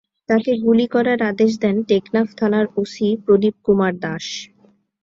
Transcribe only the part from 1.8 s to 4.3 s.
টেকনাফ থানার ওসি প্রদীপ কুমার দাশ।